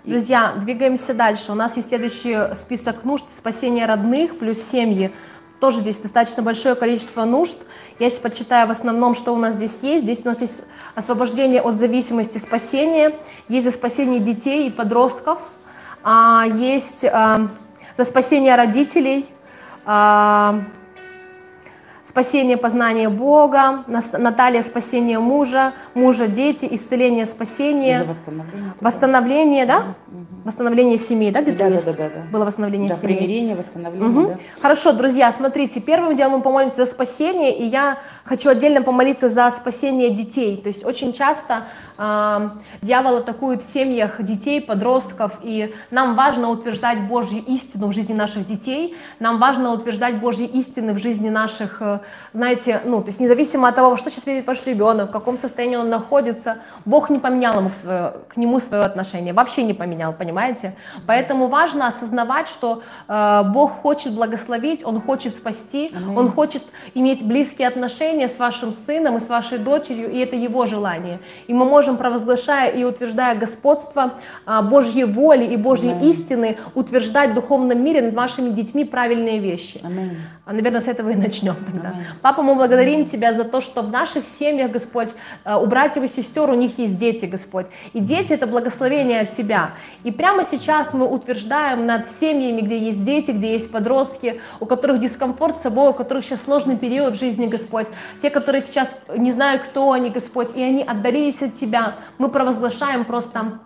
[0.03, 1.51] Друзья, двигаемся дальше.
[1.51, 3.25] У нас есть следующий список нужд.
[3.29, 5.11] Спасение родных плюс семьи.
[5.59, 7.57] Тоже здесь достаточно большое количество нужд.
[7.97, 10.03] Я сейчас почитаю в основном, что у нас здесь есть.
[10.03, 10.63] Здесь у нас есть
[10.95, 13.19] освобождение от зависимости, спасение.
[13.47, 15.39] Есть за спасение детей и подростков.
[16.03, 17.47] А, Есть а,
[17.97, 19.27] за спасение родителей.
[22.15, 28.73] Спасение, познание Бога, Наталья, спасение мужа, мужа, дети, исцеление, спасение, восстановление.
[28.79, 29.83] восстановление, да?
[30.43, 31.85] Восстановление семьи, да, где-то Да, есть?
[31.87, 32.21] да, да, да.
[32.31, 33.15] Было восстановление Да, семьи.
[33.15, 34.07] примирение, восстановление.
[34.07, 34.27] Мгм.
[34.27, 34.37] да.
[34.61, 39.49] Хорошо, друзья, смотрите, первым делом мы помолимся за спасение, и я хочу отдельно помолиться за
[39.49, 40.57] спасение детей.
[40.57, 41.63] То есть очень часто
[41.97, 48.47] дьявол атакует в семьях детей, подростков, и нам важно утверждать Божью истину в жизни наших
[48.47, 51.99] детей, нам важно утверждать Божьи истины в жизни наших, э,
[52.33, 55.75] знаете, ну, то есть независимо от того, что сейчас видит ваш ребенок, в каком состоянии
[55.75, 60.75] он находится, Бог не поменял ему свое, к нему свое отношение, вообще не поменял, понимаете?
[61.07, 67.67] Поэтому важно осознавать, что э, Бог хочет благословить, Он хочет спасти, Он хочет иметь близкие
[67.67, 71.19] отношения с вашим сыном и с вашей дочерью, и это Его желание.
[71.47, 77.33] И мы можем, провозглашая и утверждая господство э, Божьей воли и Божьей истины, утверждать в
[77.35, 79.79] духовном мире над вашими детьми правильные вещи.
[79.83, 80.17] Аминь.
[80.47, 81.95] А, наверное, с этого и начнем тогда.
[82.21, 85.09] Папа, мы благодарим Тебя за то, что в наших семьях, Господь,
[85.43, 87.65] э, у братьев и сестер, у них есть дети, Господь.
[87.93, 89.71] И дети– это благословение от Тебя.
[90.03, 94.99] И прямо сейчас мы утверждаем над семьями, где есть дети, где есть подростки, у которых
[94.99, 97.87] дискомфорт с собой, у которых сейчас сложный период в жизни, Господь.
[98.21, 101.95] Те, которые сейчас не знают, кто они, Господь, и они отдалились от Тебя.
[102.19, 103.59] Мы провозглашаем просто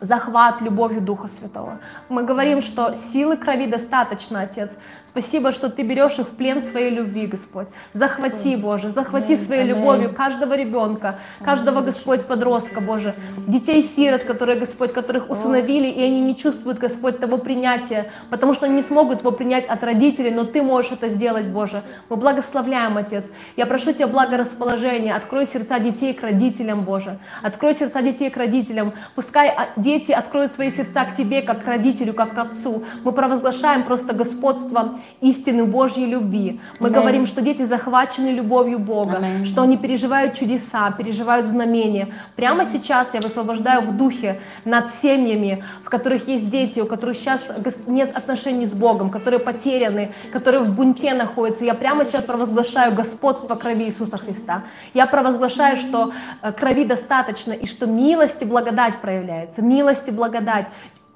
[0.00, 1.78] захват любовью Духа Святого.
[2.08, 4.76] Мы говорим, что силы крови достаточно, Отец.
[5.04, 7.68] Спасибо, что Ты берешь их в плен своей любви, Господь.
[7.92, 13.14] Захвати, Боже, захвати своей любовью каждого ребенка, каждого, Господь, подростка, Боже.
[13.46, 18.74] Детей-сирот, которые, Господь, которых усыновили, и они не чувствуют, Господь, того принятия, потому что они
[18.76, 21.82] не смогут его принять от родителей, но Ты можешь это сделать, Боже.
[22.08, 23.24] Мы благословляем, Отец.
[23.56, 27.18] Я прошу Тебя благорасположения, открой сердца детей к родителям, Боже.
[27.42, 28.92] Открой сердца детей к родителям.
[29.14, 32.82] Пускай а, дети откроют свои сердца к Тебе, как к родителю, как к отцу.
[33.04, 36.60] Мы провозглашаем просто господство истины Божьей любви.
[36.80, 37.00] Мы Аминь.
[37.00, 39.46] говорим, что дети захвачены любовью Бога, Аминь.
[39.46, 42.08] что они переживают чудеса, переживают знамения.
[42.34, 47.40] Прямо сейчас я высвобождаю в духе над семьями, в которых есть дети, у которых сейчас
[47.86, 51.64] нет отношений с Богом, которые потеряны, которые в бунте находятся.
[51.64, 54.62] Я прямо сейчас провозглашаю господство крови Иисуса Христа.
[54.94, 59.62] Я провозглашаю, что э, крови достаточно и что милость и благодать проявляется.
[59.74, 60.68] Милость и благодать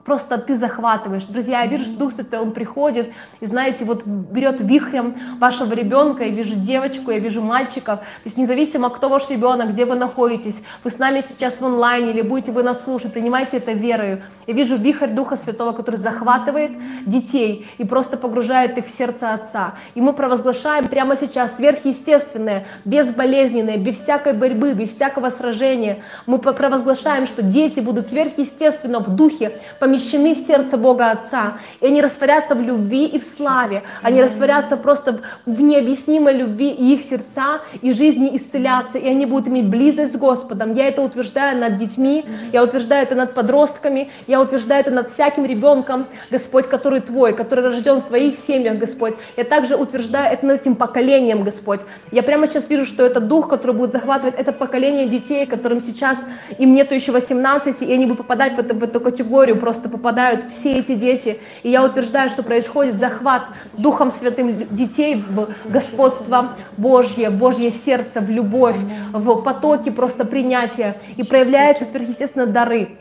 [0.08, 1.24] просто ты захватываешь.
[1.24, 6.24] Друзья, я вижу, что Дух Святой, Он приходит, и знаете, вот берет вихрем вашего ребенка,
[6.24, 10.62] я вижу девочку, я вижу мальчиков, то есть независимо, кто ваш ребенок, где вы находитесь,
[10.82, 14.22] вы с нами сейчас в онлайне или будете вы нас слушать, принимайте это верою.
[14.46, 16.72] Я вижу вихрь Духа Святого, который захватывает
[17.04, 19.74] детей и просто погружает их в сердце Отца.
[19.94, 25.98] И мы провозглашаем прямо сейчас сверхъестественное, безболезненное, без всякой борьбы, без всякого сражения.
[26.24, 31.58] Мы провозглашаем, что дети будут сверхъестественно в духе помещены в сердце Бога Отца.
[31.80, 33.82] И они растворятся в любви и в славе.
[34.02, 38.98] Они растворятся просто в необъяснимой любви, и их сердца и жизни исцелятся.
[38.98, 40.74] И они будут иметь близость с Господом.
[40.74, 45.44] Я это утверждаю над детьми, я утверждаю это над подростками, я утверждаю это над всяким
[45.44, 49.14] ребенком, Господь, который Твой, который рожден в Твоих семьях, Господь.
[49.36, 51.80] Я также утверждаю это над этим поколением, Господь.
[52.10, 56.18] Я прямо сейчас вижу, что это дух, который будет захватывать это поколение детей, которым сейчас
[56.58, 60.50] им нету еще 18, и они будут попадать в, это, в эту категорию, просто попадают
[60.50, 61.38] все эти дети.
[61.62, 68.20] И я утверждаю, что происходит захват Духом Святым детей в господство Божье, в Божье сердце,
[68.20, 68.76] в любовь,
[69.12, 70.94] в потоки просто принятия.
[71.16, 72.98] И проявляются сверхъестественно дары.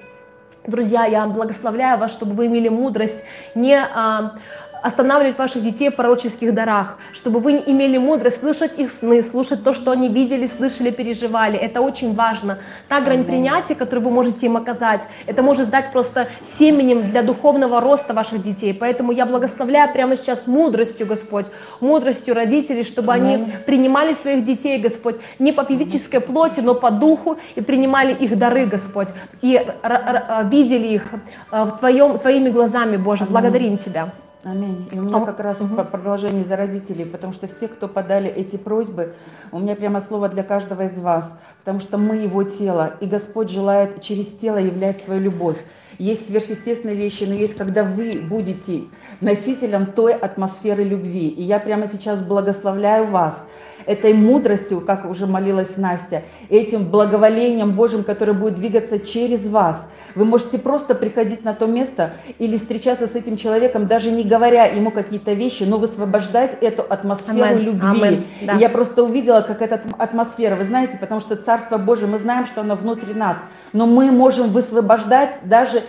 [0.68, 3.22] Друзья, я благословляю вас, чтобы вы имели мудрость
[3.56, 4.34] не а,
[4.82, 9.74] останавливать ваших детей в пророческих дарах, чтобы вы имели мудрость слышать их сны, слушать то,
[9.74, 11.58] что они видели, слышали, переживали.
[11.58, 12.60] Это очень важно.
[12.88, 17.82] Та грань принятия, которую вы можете им оказать, это может стать просто семенем для духовного
[17.82, 18.74] роста ваших детей.
[18.74, 21.48] Поэтому я благословляю прямо сейчас мудростью, Господь,
[21.80, 27.38] мудростью родителей, чтобы они принимали своих детей, Господь, не по физической плоти, но по духу,
[27.56, 29.10] и принимали их дары, Господь,
[29.42, 29.66] и
[30.46, 31.04] видели их
[31.52, 33.26] э, в твоем, Твоими глазами, Боже.
[33.26, 34.12] Благодарим Тебя.
[34.44, 34.88] Аминь.
[34.92, 35.76] И у меня как раз угу.
[35.84, 39.16] продолжение за родителей, потому что все, кто подали эти просьбы,
[39.52, 43.50] у меня прямо слово для каждого из вас, потому что мы его тело, и Господь
[43.50, 45.58] желает через тело являть свою любовь.
[45.98, 48.84] Есть сверхъестественные вещи, но есть, когда вы будете
[49.20, 51.28] носителем той атмосферы любви.
[51.30, 53.50] И я прямо сейчас благословляю вас
[53.88, 60.26] этой мудростью, как уже молилась Настя, этим благоволением Божьим, которое будет двигаться через вас– вы
[60.26, 64.92] можете просто приходить на то место или встречаться с этим человеком, даже не говоря ему
[64.92, 67.60] какие-то вещи, но высвобождать эту атмосферу Amen.
[67.60, 68.02] любви.
[68.02, 68.24] Amen.
[68.42, 68.54] Да.
[68.54, 72.62] Я просто увидела, как эта атмосфера, вы знаете, потому что Царство Божие, мы знаем, что
[72.62, 73.38] оно внутри нас,
[73.74, 75.84] но мы можем высвобождать даже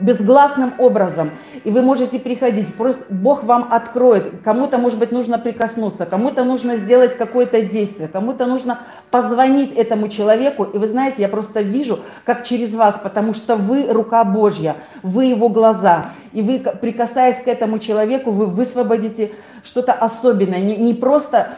[0.00, 1.30] безгласным образом.
[1.64, 4.40] И вы можете приходить, просто Бог вам откроет.
[4.42, 10.64] Кому-то, может быть, нужно прикоснуться, кому-то нужно сделать какое-то действие, кому-то нужно позвонить этому человеку.
[10.64, 15.26] И вы знаете, я просто вижу, как через вас, потому что вы рука Божья, вы
[15.26, 16.06] его глаза.
[16.32, 19.32] И вы, прикасаясь к этому человеку, вы высвободите
[19.64, 21.54] что-то особенное, не, не просто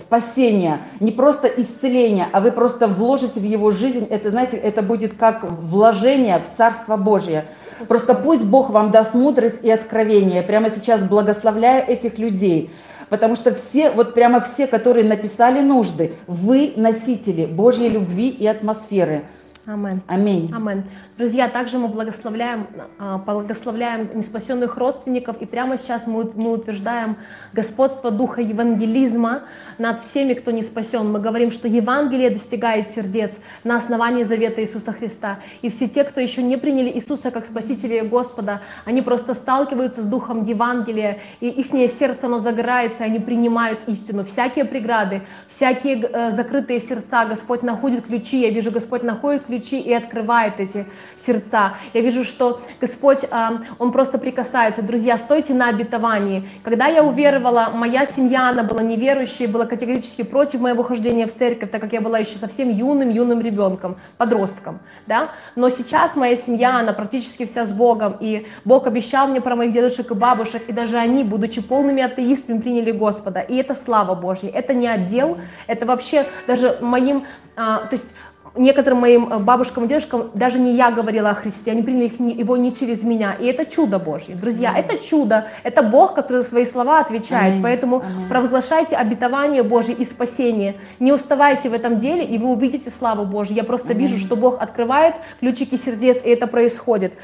[0.00, 5.14] спасение, не просто исцеление, а вы просто вложите в его жизнь, это, знаете, это будет
[5.14, 7.46] как вложение в Царство Божье.
[7.88, 10.42] Просто пусть Бог вам даст мудрость и откровение.
[10.42, 12.70] Прямо сейчас благословляю этих людей.
[13.08, 19.24] Потому что все, вот прямо все, которые написали нужды, вы носители Божьей любви и атмосферы.
[19.72, 20.02] Аминь.
[20.08, 20.50] Аминь.
[20.52, 20.82] Аминь.
[21.16, 22.66] Друзья, также мы благословляем,
[22.98, 27.16] а, благословляем неспасенных родственников, и прямо сейчас мы, мы утверждаем
[27.52, 29.42] господство Духа Евангелизма
[29.78, 31.12] над всеми, кто не спасен.
[31.12, 35.38] Мы говорим, что Евангелие достигает сердец на основании завета Иисуса Христа.
[35.62, 40.02] И все те, кто еще не приняли Иисуса как Спасителя и Господа, они просто сталкиваются
[40.02, 44.24] с Духом Евангелия, и их сердце, оно загорается, они принимают истину.
[44.24, 49.92] Всякие преграды, всякие э, закрытые сердца, Господь находит ключи, я вижу, Господь находит ключи и
[49.92, 50.86] открывает эти
[51.18, 51.74] сердца.
[51.92, 54.82] Я вижу, что Господь, а, Он просто прикасается.
[54.82, 56.48] Друзья, стойте на обетовании.
[56.62, 61.70] Когда я уверовала, моя семья, она была неверующей, была категорически против моего хождения в церковь,
[61.70, 64.80] так как я была еще совсем юным, юным ребенком, подростком.
[65.06, 65.30] Да?
[65.56, 69.72] Но сейчас моя семья, она практически вся с Богом, и Бог обещал мне про моих
[69.72, 73.40] дедушек и бабушек, и даже они, будучи полными атеистами, приняли Господа.
[73.40, 74.48] И это слава Божья.
[74.48, 77.24] Это не отдел, это вообще даже моим,
[77.56, 78.12] а, то есть
[78.56, 82.56] некоторым моим э, бабушкам и дедушкам даже не я говорила о Христе, они приняли его
[82.56, 83.34] не через меня.
[83.38, 84.34] И это чудо Божье.
[84.34, 87.52] Друзья, это чудо, это Бог, который за свои слова отвечает.
[87.52, 87.62] Аминь.
[87.62, 88.28] Поэтому Аминь.
[88.28, 90.76] провозглашайте обетование Божье и спасение.
[90.98, 93.56] Не уставайте в этом деле, и вы увидите славу Божью.
[93.56, 94.06] Я просто Аминь.
[94.06, 97.14] вижу, что Бог открывает ключики сердец, и это происходит.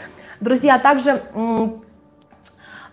[0.41, 1.23] Друзья, также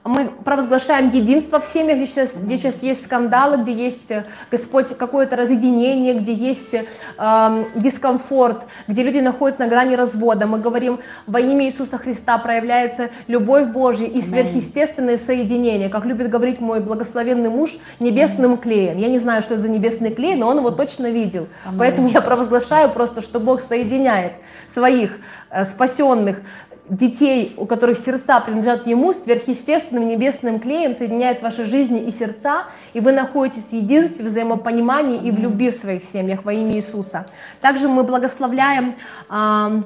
[0.06, 4.88] мы провозглашаем единство в семьях, где сейчас, где сейчас есть скандалы, где есть, э, Господь,
[4.98, 10.46] какое-то разъединение, где есть э, дискомфорт, где люди находятся на грани развода.
[10.46, 15.88] Мы говорим, во имя Иисуса Христа проявляется любовь Божья и сверхъестественное соединение.
[15.88, 18.98] Как любит говорить мой благословенный муж, небесным клеем.
[18.98, 21.48] Я не знаю, что это за небесный клей, но он его точно видел.
[21.78, 24.34] Поэтому я провозглашаю просто, что Бог соединяет
[24.68, 25.18] своих
[25.50, 26.42] э, спасенных
[26.90, 33.00] детей, у которых сердца принадлежат Ему, сверхъестественным небесным клеем соединяет ваши жизни и сердца, и
[33.00, 37.26] вы находитесь в единстве, в взаимопонимании и в любви в своих семьях во имя Иисуса.
[37.62, 38.96] Также мы благословляем
[39.30, 39.82] э,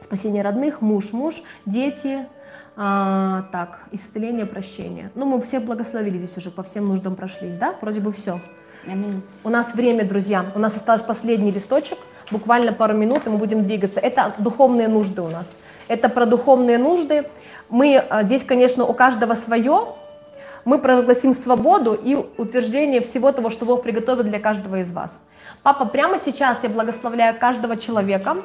[0.00, 2.26] спасение родных, муж, муж, дети,
[2.74, 5.10] а, так, исцеление, прощение.
[5.14, 7.74] Ну, мы всех благословили здесь уже, по всем нуждам прошлись, да?
[7.82, 8.40] Вроде бы все.
[8.86, 9.22] Аминь.
[9.44, 10.46] У нас время, друзья.
[10.54, 11.98] У нас остался последний листочек,
[12.30, 14.00] буквально пару минут, и мы будем двигаться.
[14.00, 15.58] Это духовные нужды у нас.
[15.88, 17.24] Это про духовные нужды.
[17.68, 19.94] Мы а, здесь, конечно, у каждого свое.
[20.64, 25.22] Мы провозгласим свободу и утверждение всего того, что Бог приготовит для каждого из вас.
[25.62, 28.38] Папа, прямо сейчас я благословляю каждого человека,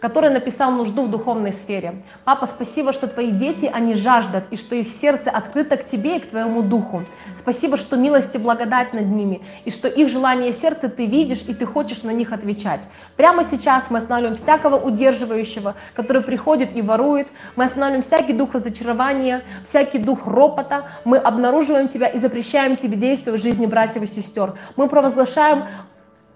[0.00, 2.02] который написал нужду в духовной сфере.
[2.24, 6.20] Папа, спасибо, что твои дети, они жаждут, и что их сердце открыто к тебе и
[6.20, 7.04] к твоему духу.
[7.36, 11.54] Спасибо, что милость и благодать над ними, и что их желание сердца ты видишь, и
[11.54, 12.88] ты хочешь на них отвечать.
[13.16, 17.28] Прямо сейчас мы останавливаем всякого удерживающего, который приходит и ворует.
[17.54, 20.86] Мы останавливаем всякий дух разочарования, всякий дух ропота.
[21.04, 24.54] Мы обнаруживаем тебя и запрещаем тебе действовать в жизни братьев и сестер.
[24.74, 25.66] Мы провозглашаем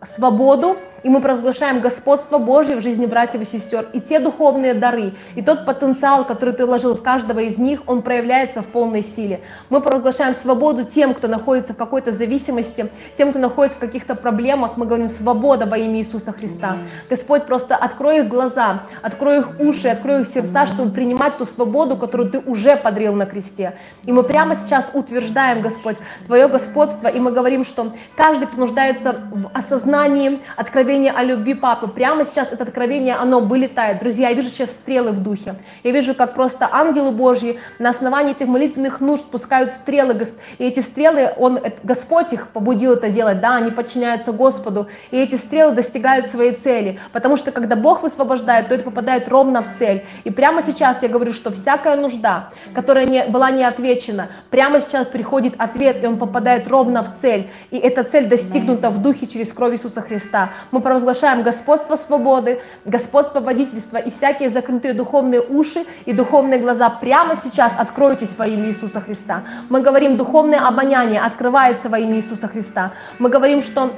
[0.05, 3.87] свободу, и мы провозглашаем господство Божье в жизни братьев и сестер.
[3.93, 8.03] И те духовные дары, и тот потенциал, который ты вложил в каждого из них, он
[8.03, 9.41] проявляется в полной силе.
[9.71, 14.77] Мы провозглашаем свободу тем, кто находится в какой-то зависимости, тем, кто находится в каких-то проблемах.
[14.77, 16.77] Мы говорим свобода во имя Иисуса Христа.
[17.11, 21.97] Господь, просто открой их глаза, открой их уши, открой их сердца, чтобы принимать ту свободу,
[21.97, 23.75] которую ты уже подрил на кресте.
[24.05, 25.97] И мы прямо сейчас утверждаем, Господь,
[26.27, 31.55] Твое господство, и мы говорим, что каждый, кто нуждается в осознании, откровении, откровение о любви
[31.55, 31.89] папы.
[31.89, 34.01] Прямо сейчас это откровение, оно вылетает.
[34.01, 35.55] Друзья, я вижу сейчас стрелы в духе.
[35.83, 40.27] Я вижу, как просто ангелы Божьи на основании этих молитвенных нужд пускают стрелы.
[40.59, 44.89] И эти стрелы, он, Господь их побудил это делать, да, они подчиняются Господу.
[45.11, 47.01] И эти стрелы достигают своей цели.
[47.13, 50.05] Потому что когда Бог высвобождает, то это попадает ровно в цель.
[50.25, 55.07] И прямо сейчас я говорю, что всякая нужда, которая не, была не отвечена, прямо сейчас
[55.07, 57.49] приходит ответ, и он попадает ровно в цель.
[57.71, 60.51] И эта цель достигнута в духе через кровь Иисуса Христа.
[60.73, 67.37] Мы провозглашаем господство свободы, господство водительства и всякие закрытые духовные уши и духовные глаза прямо
[67.37, 69.45] сейчас откройтесь во имя Иисуса Христа.
[69.69, 72.93] Мы говорим, духовное обоняние открывается во имя Иисуса Христа.
[73.19, 73.93] Мы говорим, что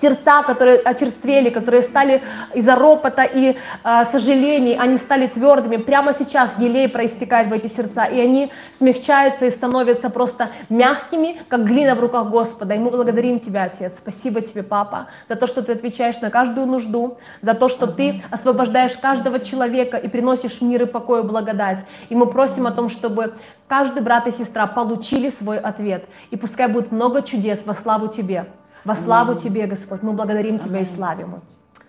[0.00, 2.22] сердца, которые очерствели, которые стали
[2.54, 5.76] из-за ропота и э, сожалений, они стали твердыми.
[5.76, 11.64] Прямо сейчас елей проистекает в эти сердца, и они смягчаются и становятся просто мягкими, как
[11.64, 12.74] глина в руках Господа.
[12.74, 13.98] И мы благодарим Тебя, Отец.
[13.98, 18.22] Спасибо Тебе, Папа, за то, что Ты отвечаешь на каждую нужду, за то, что Ты
[18.30, 21.84] освобождаешь каждого человека и приносишь мир и покой и благодать.
[22.08, 23.34] И мы просим о том, чтобы
[23.68, 26.04] каждый брат и сестра получили свой ответ.
[26.30, 28.46] И пускай будет много чудес во славу Тебе.
[28.86, 29.42] Во славу Аминь.
[29.42, 30.02] Тебе, Господь.
[30.02, 31.42] Мы благодарим Тебя Аминь, и славим.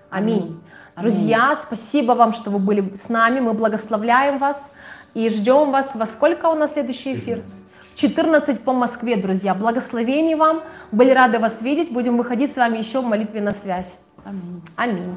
[0.09, 0.35] Аминь.
[0.35, 0.61] Аминь.
[0.99, 3.39] Друзья, спасибо вам, что вы были с нами.
[3.39, 4.71] Мы благословляем вас
[5.13, 5.95] и ждем вас.
[5.95, 7.43] Во сколько у нас следующий эфир?
[7.93, 9.53] 14 по Москве, друзья.
[9.53, 10.63] Благословений вам.
[10.91, 11.91] Были рады вас видеть.
[11.91, 13.99] Будем выходить с вами еще в молитве на связь.
[14.25, 14.63] Аминь.
[14.75, 15.15] Аминь.